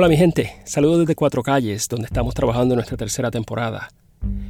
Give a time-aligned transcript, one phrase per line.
[0.00, 3.88] Hola mi gente, saludos desde Cuatro Calles, donde estamos trabajando nuestra tercera temporada.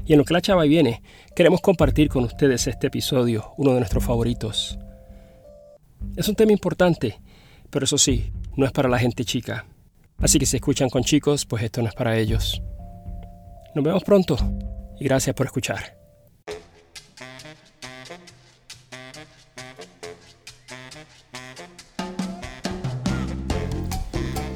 [0.04, 1.00] Y en lo que la chava viene,
[1.34, 4.78] queremos compartir con ustedes este episodio, uno de nuestros favoritos.
[6.16, 7.18] Es un tema importante,
[7.70, 9.64] pero eso sí, no es para la gente chica.
[10.18, 12.60] Así que si escuchan con chicos, pues esto no es para ellos.
[13.74, 14.36] Nos vemos pronto
[15.00, 15.96] y gracias por escuchar.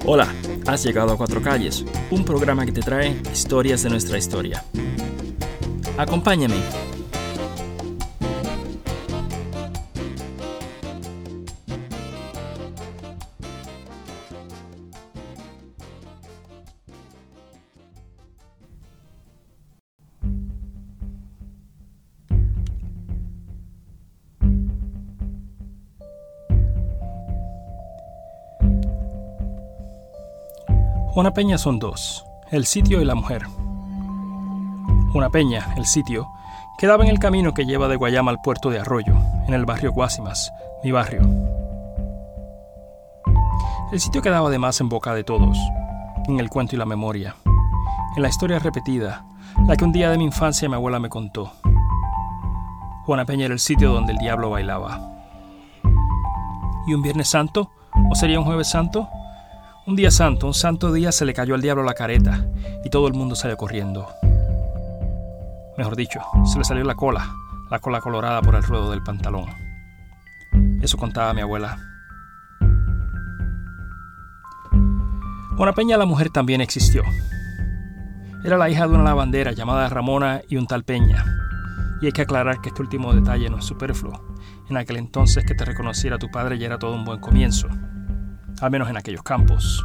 [0.04, 0.28] Hola,
[0.66, 4.64] has llegado a Cuatro Calles, un programa que te trae historias de nuestra historia.
[5.96, 6.91] Acompáñame.
[31.22, 33.46] Una peña son dos, el sitio y la mujer.
[35.14, 36.26] Una peña, el sitio,
[36.76, 39.14] quedaba en el camino que lleva de Guayama al puerto de Arroyo,
[39.46, 40.50] en el barrio Guasimas,
[40.82, 41.22] mi barrio.
[43.92, 45.56] El sitio quedaba además en boca de todos,
[46.26, 47.36] en el cuento y la memoria,
[48.16, 49.24] en la historia repetida,
[49.64, 51.52] la que un día de mi infancia mi abuela me contó.
[53.06, 55.00] Juana Peña era el sitio donde el diablo bailaba.
[56.84, 57.70] ¿Y un Viernes Santo?
[58.10, 59.08] ¿O sería un Jueves Santo?
[59.84, 62.46] Un día santo, un santo día se le cayó al diablo la careta
[62.84, 64.06] y todo el mundo salió corriendo.
[65.76, 67.34] Mejor dicho, se le salió la cola,
[67.68, 69.46] la cola colorada por el ruedo del pantalón.
[70.80, 71.78] Eso contaba mi abuela.
[75.56, 77.02] Juana Peña la mujer también existió.
[78.44, 81.24] Era la hija de una lavandera llamada Ramona y un tal Peña.
[82.00, 84.36] Y hay que aclarar que este último detalle no es superfluo.
[84.70, 87.68] En aquel entonces que te reconociera tu padre ya era todo un buen comienzo
[88.62, 89.84] al menos en aquellos campos.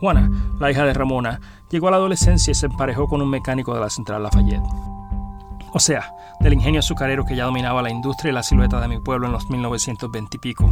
[0.00, 3.74] Juana, la hija de Ramona, llegó a la adolescencia y se emparejó con un mecánico
[3.74, 4.62] de la central Lafayette.
[5.72, 9.00] O sea, del ingenio azucarero que ya dominaba la industria y la silueta de mi
[9.00, 10.70] pueblo en los 1920 y pico.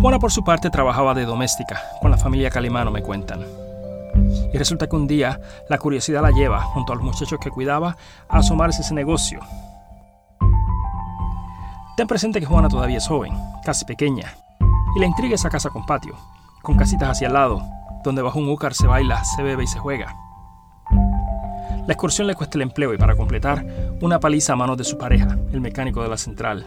[0.00, 3.44] Juana por su parte trabajaba de doméstica, con la familia Calimano me cuentan.
[4.52, 7.96] Y resulta que un día la curiosidad la lleva, junto a los muchachos que cuidaba,
[8.28, 9.40] a asomarse ese negocio,
[12.00, 13.30] Ten presente que Juana todavía es joven,
[13.62, 14.34] casi pequeña,
[14.96, 16.16] y la intriga esa casa con patio,
[16.62, 17.62] con casitas hacia el lado,
[18.02, 20.16] donde bajo un úcar se baila, se bebe y se juega.
[21.86, 23.66] La excursión le cuesta el empleo y para completar,
[24.00, 26.66] una paliza a manos de su pareja, el mecánico de la central.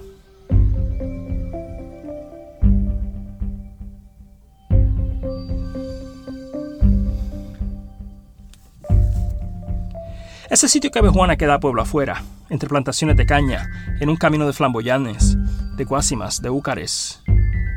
[10.54, 12.22] Ese sitio que Juana queda a pueblo afuera,
[12.52, 13.68] entre plantaciones de caña,
[14.00, 15.36] en un camino de flamboyanes,
[15.76, 17.24] de guásimas, de úcares,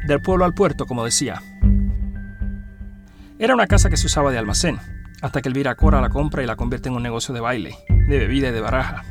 [0.07, 1.41] del pueblo al puerto, como decía.
[3.39, 4.79] Era una casa que se usaba de almacén,
[5.23, 8.19] hasta que Elvira Cora la compra y la convierte en un negocio de baile, de
[8.19, 9.05] bebida y de baraja.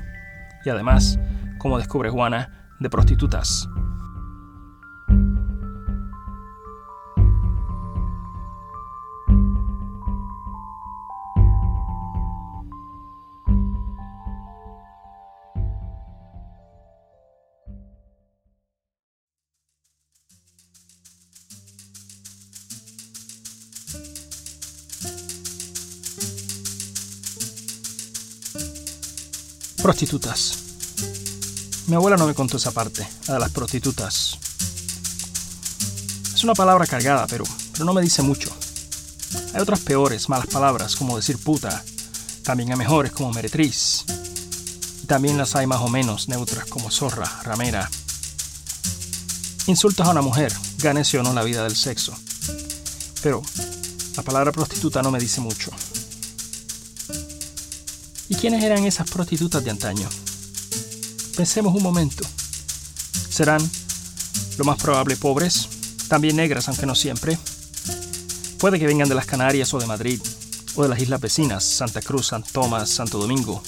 [0.63, 1.17] Y además,
[1.57, 3.67] como descubre Juana, de prostitutas.
[29.85, 30.57] Prostitutas.
[31.85, 34.35] Mi abuela no me contó esa parte, la de las prostitutas.
[36.34, 38.50] Es una palabra cargada, pero, pero no me dice mucho.
[39.53, 41.84] Hay otras peores, malas palabras, como decir puta.
[42.41, 44.06] También hay mejores, como meretriz.
[45.03, 47.88] Y también las hay más o menos neutras, como zorra, ramera.
[49.67, 52.17] Insultas a una mujer, gánese o no la vida del sexo.
[53.22, 53.44] Pero
[54.17, 55.69] la palabra prostituta no me dice mucho.
[58.35, 60.09] ¿Y quiénes eran esas prostitutas de antaño?
[61.38, 62.28] Pensemos un momento.
[63.29, 63.62] ¿Serán,
[64.57, 65.69] lo más probable, pobres?
[66.09, 67.38] También negras, aunque no siempre.
[68.59, 70.22] Puede que vengan de las Canarias o de Madrid,
[70.76, 73.64] o de las islas vecinas, Santa Cruz, San Tomás, Santo Domingo.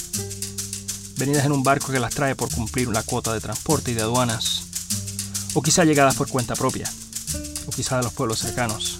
[1.15, 4.01] Venidas en un barco que las trae por cumplir una cuota de transporte y de
[4.01, 4.63] aduanas.
[5.53, 6.91] O quizá llegadas por cuenta propia,
[7.67, 8.97] o quizá de los pueblos cercanos.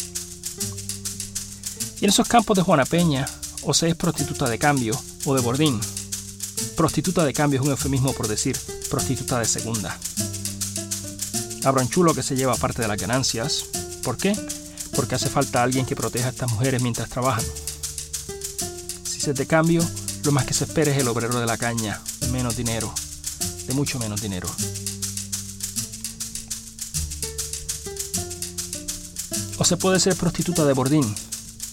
[2.00, 3.26] Y en esos campos de Juana Peña,
[3.64, 5.80] o se es prostituta de cambio, o de bordín.
[6.76, 8.58] Prostituta de cambio es un eufemismo por decir
[8.90, 10.00] prostituta de segunda.
[11.66, 13.66] Habrá un chulo que se lleva parte de las ganancias.
[14.04, 14.34] ¿Por qué?
[14.96, 17.44] Porque hace falta alguien que proteja a estas mujeres mientras trabajan.
[19.04, 19.86] Si se de cambio,
[20.24, 22.02] lo más que se espera es el obrero de la caña,
[22.32, 22.94] menos dinero,
[23.68, 24.50] de mucho menos dinero.
[29.58, 31.16] O se puede ser prostituta de bordín,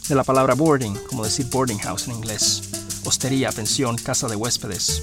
[0.08, 2.53] de la palabra boarding, como decir boarding house en inglés,
[3.04, 5.02] hostería, pensión, casa de huéspedes.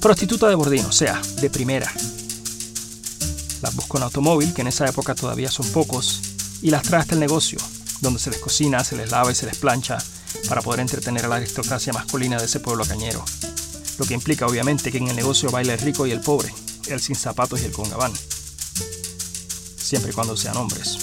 [0.00, 1.90] Prostituta de bordín, o sea, de primera.
[3.62, 6.20] Las busco en automóvil, que en esa época todavía son pocos,
[6.60, 7.58] y las trae hasta el negocio,
[8.00, 9.98] donde se les cocina, se les lava y se les plancha
[10.48, 13.24] para poder entretener a la aristocracia masculina de ese pueblo cañero.
[13.98, 16.52] Lo que implica obviamente que en el negocio baila el rico y el pobre,
[16.88, 18.12] el sin zapatos y el con gabán.
[19.76, 20.98] Siempre y cuando sean hombres.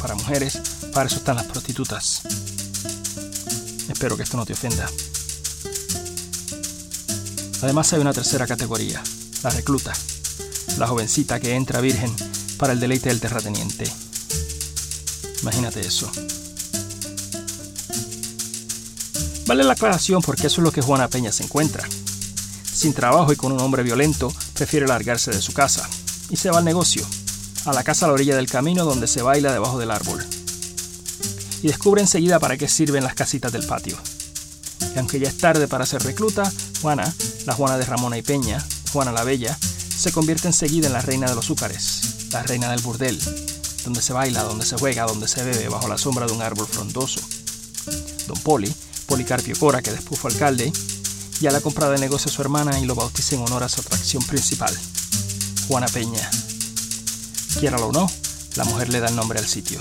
[0.00, 0.60] Para mujeres,
[0.94, 2.22] para eso están las prostitutas.
[4.00, 4.90] Espero que esto no te ofenda.
[7.60, 9.02] Además hay una tercera categoría,
[9.42, 9.92] la recluta,
[10.78, 12.10] la jovencita que entra virgen
[12.56, 13.84] para el deleite del terrateniente.
[15.42, 16.10] Imagínate eso.
[19.44, 21.86] Vale la aclaración porque eso es lo que Juana Peña se encuentra.
[22.72, 25.86] Sin trabajo y con un hombre violento, prefiere largarse de su casa
[26.30, 27.06] y se va al negocio,
[27.66, 30.24] a la casa a la orilla del camino donde se baila debajo del árbol.
[31.62, 33.98] Y descubre enseguida para qué sirven las casitas del patio.
[34.94, 37.12] Y aunque ya es tarde para ser recluta, Juana,
[37.46, 39.56] la Juana de Ramona y Peña, Juana la Bella,
[40.00, 43.20] se convierte enseguida en la reina de los zúcares, la reina del burdel,
[43.84, 46.66] donde se baila, donde se juega, donde se bebe bajo la sombra de un árbol
[46.66, 47.20] frondoso.
[48.26, 48.72] Don Poli,
[49.06, 50.72] Policarpio Cora, que después fue alcalde,
[51.40, 53.80] ya la compra de negocio a su hermana y lo bautiza en honor a su
[53.80, 54.74] atracción principal,
[55.68, 56.30] Juana Peña.
[57.58, 58.10] Quiéralo o no,
[58.56, 59.80] la mujer le da el nombre al sitio.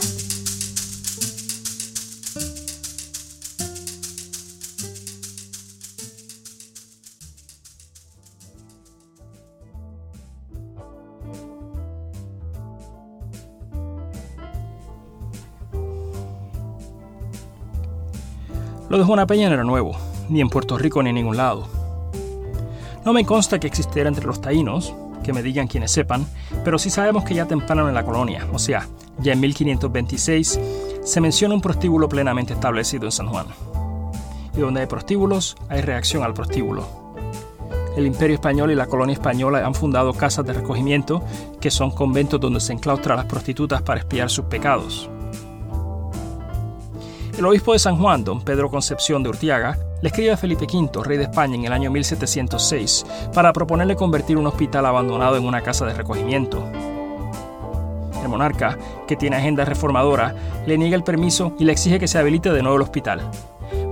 [18.89, 19.95] Lo de Juana Peña no era nuevo,
[20.29, 21.67] ni en Puerto Rico ni en ningún lado.
[23.05, 26.25] No me consta que existiera entre los taínos, que me digan quienes sepan,
[26.65, 28.87] pero sí sabemos que ya temprano en la colonia, o sea,
[29.19, 30.59] ya en 1526,
[31.03, 33.45] se menciona un prostíbulo plenamente establecido en San Juan.
[34.57, 36.87] Y donde hay prostíbulos, hay reacción al prostíbulo.
[37.95, 41.21] El Imperio Español y la colonia española han fundado casas de recogimiento,
[41.61, 45.11] que son conventos donde se enclaustra las prostitutas para espiar sus pecados.
[47.39, 50.89] El obispo de San Juan, don Pedro Concepción de Urtiaga, le escribe a Felipe V,
[51.01, 55.61] rey de España, en el año 1706, para proponerle convertir un hospital abandonado en una
[55.61, 56.69] casa de recogimiento.
[58.21, 58.77] El monarca,
[59.07, 60.35] que tiene agenda reformadora,
[60.67, 63.21] le niega el permiso y le exige que se habilite de nuevo el hospital.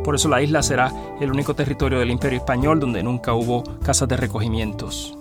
[0.04, 0.92] Por eso la isla será
[1.22, 5.18] el único territorio del Imperio Español donde nunca hubo casas de recogimientos.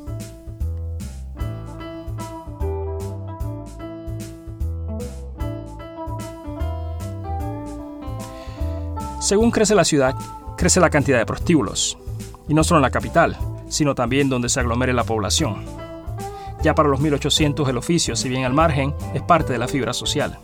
[9.26, 10.14] Según crece la ciudad,
[10.56, 11.98] crece la cantidad de prostíbulos.
[12.46, 13.36] Y no solo en la capital,
[13.68, 15.64] sino también donde se aglomere la población.
[16.62, 19.94] Ya para los 1800 el oficio, si bien al margen, es parte de la fibra
[19.94, 20.38] social.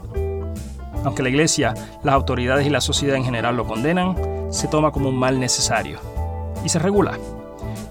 [1.04, 4.16] Aunque la Iglesia, las autoridades y la sociedad en general lo condenan,
[4.50, 6.00] se toma como un mal necesario.
[6.64, 7.16] Y se regula.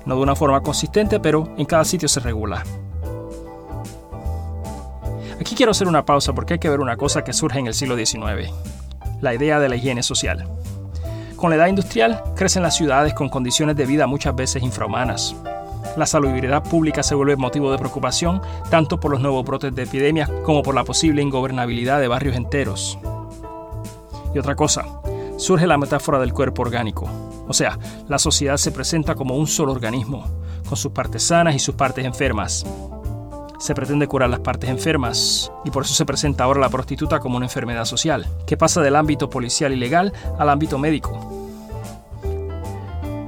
[0.06, 2.66] No de una forma consistente, pero en cada sitio se regula.
[5.40, 7.76] Aquí quiero hacer una pausa porque hay que ver una cosa que surge en el
[7.76, 8.52] siglo XIX.
[9.22, 10.50] La idea de la higiene social.
[11.42, 15.36] Con la edad industrial crecen las ciudades con condiciones de vida muchas veces infrahumanas.
[15.98, 20.30] La salubridad pública se vuelve motivo de preocupación tanto por los nuevos brotes de epidemias
[20.44, 23.00] como por la posible ingobernabilidad de barrios enteros.
[24.36, 24.86] Y otra cosa,
[25.38, 27.10] surge la metáfora del cuerpo orgánico.
[27.48, 30.28] O sea, la sociedad se presenta como un solo organismo,
[30.70, 32.68] con sus partes sanas y sus partes enfermas.
[33.58, 37.38] Se pretende curar las partes enfermas y por eso se presenta ahora la prostituta como
[37.38, 41.31] una enfermedad social, que pasa del ámbito policial y legal al ámbito médico,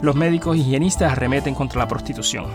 [0.04, 2.46] los médicos higienistas arremeten contra la prostitución.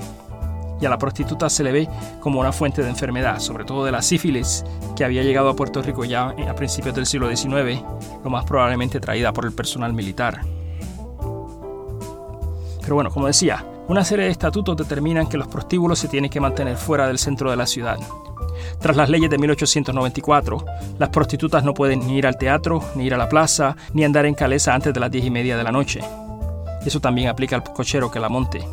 [0.83, 1.89] Y a la prostituta se le ve
[2.21, 4.65] como una fuente de enfermedad, sobre todo de la sífilis,
[4.95, 7.83] que había llegado a Puerto Rico ya a principios del siglo XIX,
[8.23, 10.43] lo más probablemente traída por el personal militar.
[12.83, 16.41] Pero bueno, como decía, una serie de estatutos determinan que los prostíbulos se tienen que
[16.41, 17.97] mantener fuera del centro de la ciudad.
[18.79, 20.65] Tras las leyes de 1894,
[20.99, 24.27] las prostitutas no pueden ni ir al teatro, ni ir a la plaza, ni andar
[24.27, 26.03] en calesa antes de las diez y media de la noche.
[26.89, 28.67] Eso también aplica al cochero que la monte.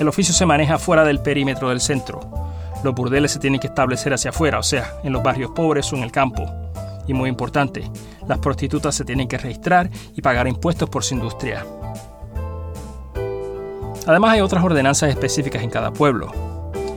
[0.00, 2.18] El oficio se maneja fuera del perímetro del centro.
[2.82, 5.96] Los burdeles se tienen que establecer hacia afuera, o sea, en los barrios pobres o
[5.96, 6.44] en el campo.
[7.06, 7.88] Y muy importante,
[8.26, 11.64] las prostitutas se tienen que registrar y pagar impuestos por su industria.
[14.04, 16.51] Además hay otras ordenanzas específicas en cada pueblo.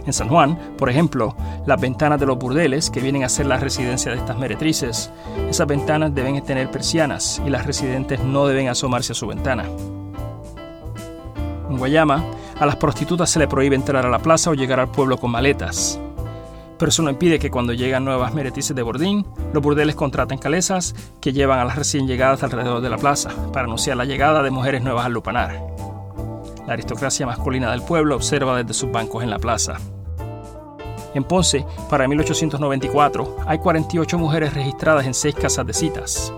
[0.05, 1.35] En San Juan, por ejemplo,
[1.65, 5.12] las ventanas de los burdeles, que vienen a ser la residencia de estas meretrices,
[5.50, 9.65] esas ventanas deben tener persianas y las residentes no deben asomarse a su ventana.
[11.69, 12.24] En Guayama,
[12.59, 15.31] a las prostitutas se le prohíbe entrar a la plaza o llegar al pueblo con
[15.31, 16.00] maletas.
[16.77, 20.93] Pero eso no impide que cuando llegan nuevas meretrices de bordín, los burdeles contraten calesas
[21.19, 24.51] que llevan a las recién llegadas alrededor de la plaza para anunciar la llegada de
[24.51, 25.65] mujeres nuevas al lupanar.
[26.67, 29.77] La aristocracia masculina del pueblo observa desde sus bancos en la plaza.
[31.15, 36.34] En Ponce, para 1894, hay 48 mujeres registradas en seis casas de citas.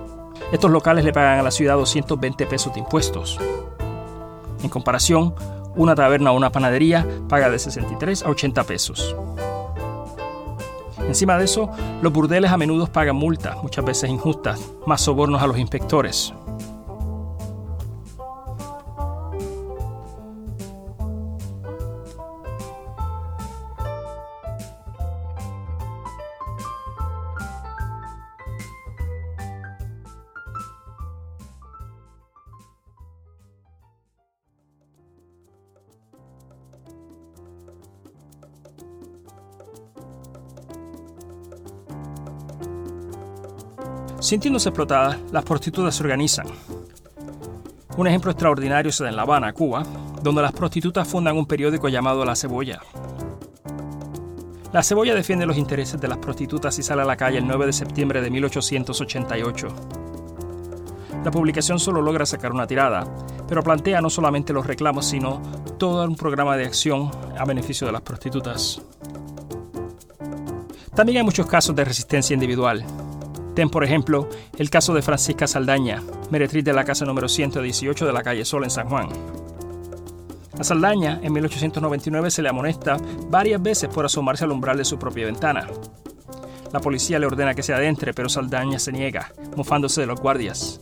[0.51, 3.39] Estos locales le pagan a la ciudad 220 pesos de impuestos.
[4.62, 5.34] En comparación,
[5.75, 9.15] una taberna o una panadería paga de 63 a 80 pesos.
[11.07, 11.72] Encima de eso,
[12.03, 16.36] los burdeles a menudo pagan multas, muchas veces injustas, más sobornos a los inspectores.
[44.19, 46.47] Sintiéndose explotadas, las prostitutas se organizan.
[47.97, 49.83] Un ejemplo extraordinario se da en La Habana, Cuba,
[50.24, 52.81] donde las prostitutas fundan un periódico llamado La Cebolla.
[54.74, 57.67] La Cebolla defiende los intereses de las prostitutas y sale a la calle el 9
[57.67, 59.67] de septiembre de 1888.
[61.24, 63.07] La publicación solo logra sacar una tirada,
[63.47, 65.41] pero plantea no solamente los reclamos, sino
[65.77, 68.81] todo un programa de acción a beneficio de las prostitutas.
[70.95, 72.83] También hay muchos casos de resistencia individual.
[73.57, 78.13] Ten, por ejemplo, el caso de Francisca Saldaña, meretriz de la casa número 118 de
[78.13, 79.09] la calle Sol en San Juan.
[80.59, 82.97] A Saldaña, en 1899, se le amonesta
[83.31, 85.65] varias veces por asomarse al umbral de su propia ventana.
[86.71, 90.79] La policía le ordena que se adentre, pero Saldaña se niega, mofándose de los guardias.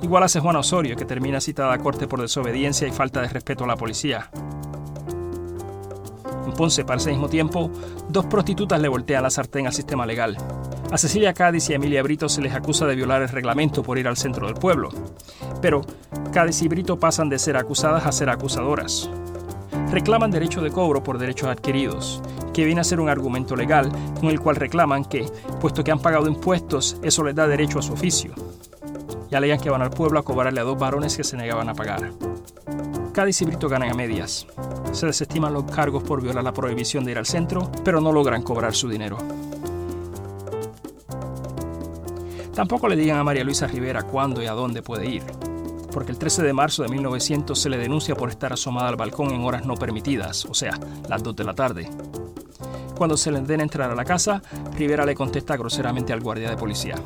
[0.00, 3.64] Igual hace Juana Osorio, que termina citada a corte por desobediencia y falta de respeto
[3.64, 4.30] a la policía.
[6.46, 7.70] En Ponce, para ese mismo tiempo,
[8.08, 10.38] dos prostitutas le voltean la sartén al sistema legal.
[10.92, 13.96] A Cecilia Cádiz y a Emilia Brito se les acusa de violar el reglamento por
[13.96, 14.88] ir al centro del pueblo.
[15.62, 15.82] Pero
[16.32, 19.08] Cádiz y Brito pasan de ser acusadas a ser acusadoras.
[19.92, 22.20] Reclaman derecho de cobro por derechos adquiridos,
[22.52, 25.26] que viene a ser un argumento legal con el cual reclaman que,
[25.60, 28.34] puesto que han pagado impuestos, eso les da derecho a su oficio.
[29.30, 31.74] Y alegan que van al pueblo a cobrarle a dos varones que se negaban a
[31.74, 32.10] pagar.
[33.12, 34.44] Cádiz y Brito ganan a medias.
[34.90, 38.42] Se desestiman los cargos por violar la prohibición de ir al centro, pero no logran
[38.42, 39.18] cobrar su dinero.
[42.60, 45.22] Tampoco le digan a María Luisa Rivera cuándo y a dónde puede ir,
[45.90, 49.30] porque el 13 de marzo de 1900 se le denuncia por estar asomada al balcón
[49.30, 51.88] en horas no permitidas, o sea, las 2 de la tarde.
[52.98, 54.42] Cuando se le ordena entrar a la casa,
[54.76, 56.96] Rivera le contesta groseramente al guardia de policía.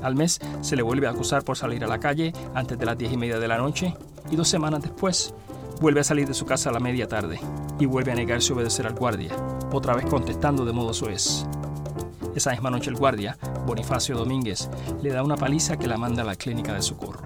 [0.00, 2.96] Al mes se le vuelve a acusar por salir a la calle antes de las
[2.96, 3.94] 10 y media de la noche
[4.30, 5.34] y dos semanas después
[5.78, 7.38] vuelve a salir de su casa a la media tarde
[7.78, 9.36] y vuelve a negarse a obedecer al guardia,
[9.72, 11.44] otra vez contestando de modo soez.
[12.34, 14.68] Esa misma noche el guardia, Bonifacio Domínguez,
[15.02, 17.22] le da una paliza que la manda a la clínica de socorro.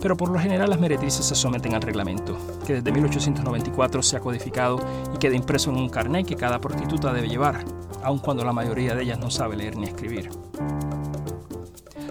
[0.00, 4.20] Pero por lo general las meretrices se someten al reglamento, que desde 1894 se ha
[4.20, 4.80] codificado
[5.14, 7.64] y queda impreso en un carnet que cada prostituta debe llevar,
[8.02, 10.30] aun cuando la mayoría de ellas no sabe leer ni escribir.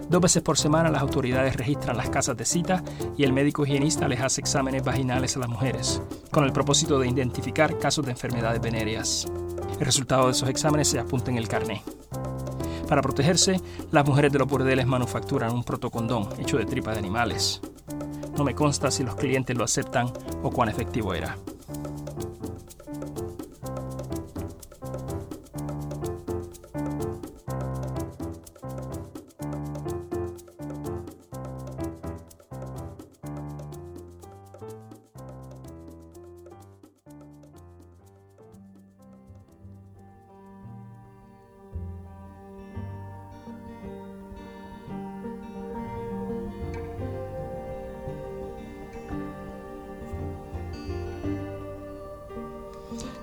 [0.09, 2.83] Dos veces por semana las autoridades registran las casas de cita
[3.17, 7.09] y el médico higienista les hace exámenes vaginales a las mujeres, con el propósito de
[7.09, 9.27] identificar casos de enfermedades venéreas.
[9.81, 11.81] El resultado de esos exámenes se apunta en el carné.
[12.87, 13.59] Para protegerse,
[13.89, 17.61] las mujeres de los burdeles manufacturan un protocondón hecho de tripa de animales.
[18.37, 21.35] No me consta si los clientes lo aceptan o cuán efectivo era.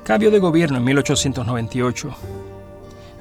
[0.09, 2.15] Cambio de gobierno en 1898.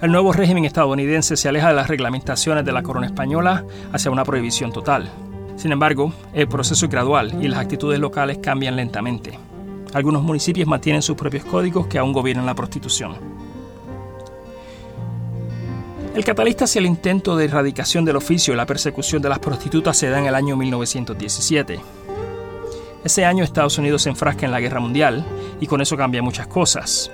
[0.02, 4.24] El nuevo régimen estadounidense se aleja de las reglamentaciones de la corona española hacia una
[4.24, 5.12] prohibición total.
[5.58, 9.38] Sin embargo, el proceso es gradual y las actitudes locales cambian lentamente.
[9.94, 13.18] Algunos municipios mantienen sus propios códigos que aún gobiernan la prostitución.
[16.16, 19.98] El catalista hacia el intento de erradicación del oficio y la persecución de las prostitutas
[19.98, 21.82] se da en el año 1917.
[23.08, 25.24] Ese año Estados Unidos se enfrasca en la guerra mundial
[25.62, 27.10] y con eso cambia muchas cosas.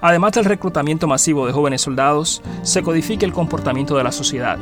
[0.00, 4.58] Además del reclutamiento masivo de jóvenes soldados, se codifica el comportamiento de la sociedad.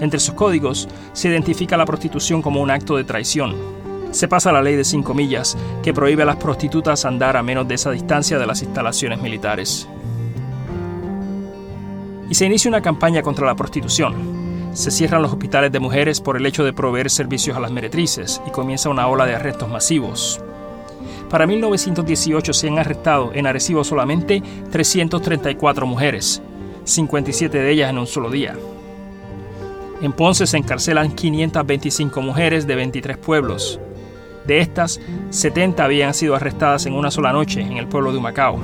[0.00, 3.54] Entre sus códigos se identifica la prostitución como un acto de traición.
[4.10, 7.68] Se pasa la ley de cinco millas, que prohíbe a las prostitutas andar a menos
[7.68, 9.86] de esa distancia de las instalaciones militares.
[12.28, 14.41] Y se inicia una campaña contra la prostitución.
[14.72, 18.40] Se cierran los hospitales de mujeres por el hecho de proveer servicios a las meretrices
[18.46, 20.40] y comienza una ola de arrestos masivos.
[21.28, 26.40] Para 1918 se han arrestado en Arecibo solamente 334 mujeres,
[26.84, 28.56] 57 de ellas en un solo día.
[30.00, 33.78] En Ponce se encarcelan 525 mujeres de 23 pueblos.
[34.46, 35.00] De estas,
[35.30, 38.58] 70 habían sido arrestadas en una sola noche en el pueblo de Humacao.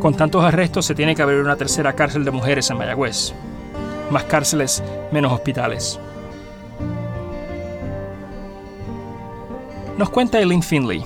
[0.00, 3.34] Con tantos arrestos se tiene que abrir una tercera cárcel de mujeres en Mayagüez.
[4.10, 5.98] Más cárceles, menos hospitales.
[9.98, 11.02] Nos cuenta Eileen Finley,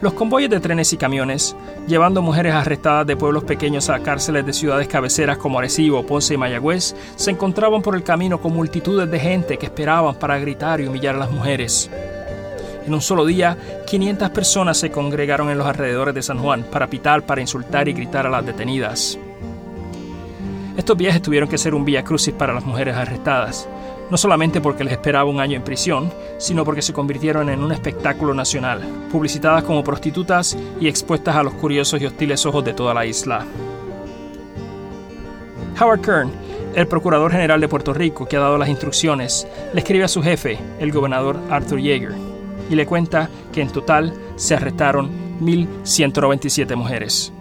[0.00, 1.56] los convoyes de trenes y camiones,
[1.88, 6.36] llevando mujeres arrestadas de pueblos pequeños a cárceles de ciudades cabeceras como Arecibo, Ponce y
[6.36, 10.86] Mayagüez, se encontraban por el camino con multitudes de gente que esperaban para gritar y
[10.86, 11.90] humillar a las mujeres.
[12.86, 16.86] En un solo día, 500 personas se congregaron en los alrededores de San Juan para
[16.86, 19.18] pitar, para insultar y gritar a las detenidas.
[20.78, 23.68] Estos viajes tuvieron que ser un vía crucis para las mujeres arrestadas,
[24.10, 27.72] no solamente porque les esperaba un año en prisión, sino porque se convirtieron en un
[27.72, 28.80] espectáculo nacional,
[29.10, 33.44] publicitadas como prostitutas y expuestas a los curiosos y hostiles ojos de toda la isla.
[35.80, 36.30] Howard Kern,
[36.76, 40.22] el Procurador General de Puerto Rico que ha dado las instrucciones, le escribe a su
[40.22, 42.14] jefe, el gobernador Arthur Yeager,
[42.70, 47.32] y le cuenta que en total se arrestaron 1.197 mujeres.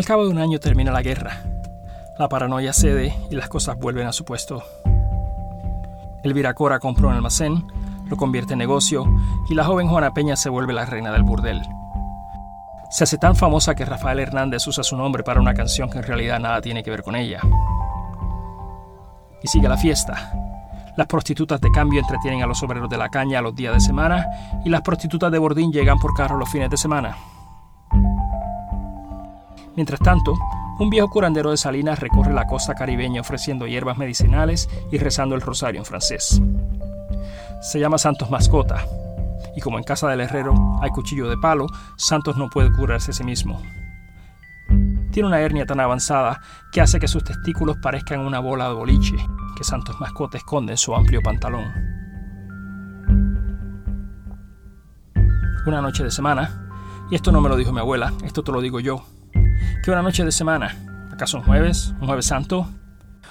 [0.00, 1.42] Al cabo de un año termina la guerra.
[2.18, 4.62] La paranoia cede y las cosas vuelven a su puesto.
[6.24, 7.66] Elvira Cora compró un almacén,
[8.08, 9.04] lo convierte en negocio
[9.50, 11.60] y la joven Juana Peña se vuelve la reina del burdel.
[12.88, 16.04] Se hace tan famosa que Rafael Hernández usa su nombre para una canción que en
[16.04, 17.40] realidad nada tiene que ver con ella.
[19.42, 20.32] Y sigue la fiesta.
[20.96, 24.24] Las prostitutas de cambio entretienen a los obreros de la caña los días de semana
[24.64, 27.18] y las prostitutas de bordín llegan por carro los fines de semana.
[29.76, 30.34] Mientras tanto,
[30.78, 35.40] un viejo curandero de Salinas recorre la costa caribeña ofreciendo hierbas medicinales y rezando el
[35.40, 36.40] rosario en francés.
[37.60, 38.84] Se llama Santos Mascota,
[39.54, 43.14] y como en casa del herrero hay cuchillo de palo, Santos no puede curarse a
[43.14, 43.60] sí mismo.
[45.12, 46.40] Tiene una hernia tan avanzada
[46.72, 49.16] que hace que sus testículos parezcan una bola de boliche
[49.56, 51.64] que Santos Mascota esconde en su amplio pantalón.
[55.66, 56.70] Una noche de semana,
[57.10, 59.04] y esto no me lo dijo mi abuela, esto te lo digo yo,
[59.82, 60.76] que una noche de semana,
[61.12, 62.68] acaso un jueves, un jueves santo,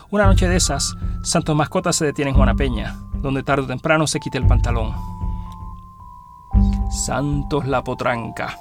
[0.09, 4.07] una noche de esas, Santos Mascotas se detiene en Juana Peña, donde tarde o temprano
[4.07, 4.95] se quita el pantalón.
[6.89, 8.57] Santos la potranca.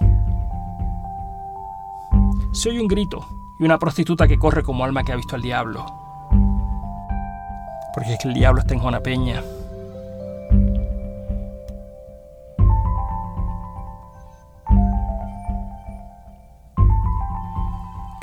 [2.52, 3.26] Se oye un grito
[3.58, 5.86] y una prostituta que corre como alma que ha visto al diablo.
[7.94, 9.42] Porque es que el diablo está en Juana Peña.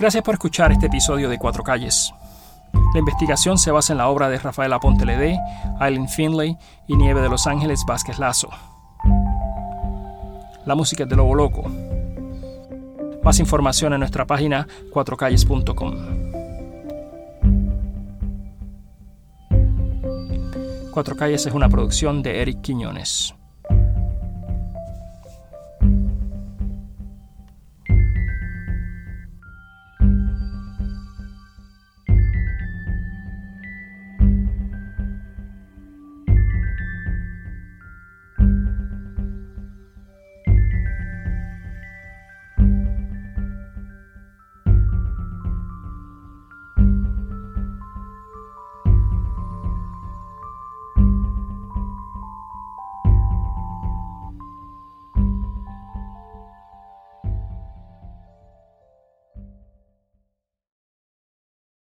[0.06, 2.14] Gracias por escuchar este episodio de Cuatro Calles.
[2.94, 5.40] La investigación se basa en la obra de Rafael Aponte Ledé,
[5.82, 8.52] Eileen Finlay y Nieve de Los Ángeles Vázquez Lazo.
[10.68, 11.64] La música es de Lobo Loco.
[13.24, 15.96] Más información en nuestra página cuatrocalles.com.
[20.92, 23.34] Cuatro Calles es una producción de Eric Quiñones.